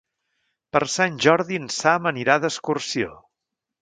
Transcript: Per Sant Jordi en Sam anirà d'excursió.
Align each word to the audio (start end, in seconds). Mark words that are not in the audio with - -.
Per 0.77 0.79
Sant 0.93 1.19
Jordi 1.25 1.59
en 1.63 1.69
Sam 1.75 2.09
anirà 2.13 2.39
d'excursió. 2.47 3.13